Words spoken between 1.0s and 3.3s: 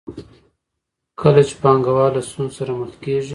کله چې پانګوال له ستونزو سره مخ کېږي